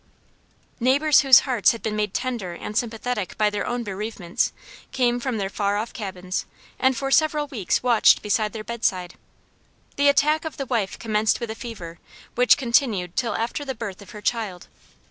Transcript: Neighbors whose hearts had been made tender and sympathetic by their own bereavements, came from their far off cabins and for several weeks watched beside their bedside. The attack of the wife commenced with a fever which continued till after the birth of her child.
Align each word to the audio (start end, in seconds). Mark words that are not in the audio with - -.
Neighbors 0.79 1.19
whose 1.19 1.41
hearts 1.41 1.73
had 1.73 1.83
been 1.83 1.95
made 1.95 2.11
tender 2.15 2.53
and 2.53 2.75
sympathetic 2.75 3.37
by 3.37 3.51
their 3.51 3.67
own 3.67 3.83
bereavements, 3.83 4.51
came 4.91 5.19
from 5.19 5.37
their 5.37 5.47
far 5.47 5.77
off 5.77 5.93
cabins 5.93 6.47
and 6.79 6.97
for 6.97 7.11
several 7.11 7.45
weeks 7.45 7.83
watched 7.83 8.23
beside 8.23 8.51
their 8.51 8.63
bedside. 8.63 9.13
The 9.97 10.09
attack 10.09 10.43
of 10.43 10.57
the 10.57 10.65
wife 10.65 10.97
commenced 10.97 11.39
with 11.39 11.51
a 11.51 11.53
fever 11.53 11.99
which 12.33 12.57
continued 12.57 13.15
till 13.15 13.35
after 13.35 13.63
the 13.63 13.75
birth 13.75 14.01
of 14.01 14.09
her 14.09 14.21
child. 14.21 14.67